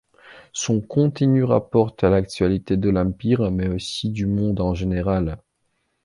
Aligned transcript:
Son 0.51 0.81
contenu 0.81 1.43
rapporte 1.43 2.03
à 2.03 2.09
l'actualité 2.09 2.75
de 2.75 2.89
l'Empire 2.89 3.51
mais 3.51 3.67
aussi 3.67 4.09
du 4.09 4.25
monde 4.25 4.59
en 4.59 4.73
général. 4.73 5.37